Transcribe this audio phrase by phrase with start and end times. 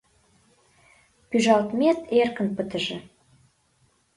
[1.29, 2.97] —Пӱжалтмет эркын пытыже.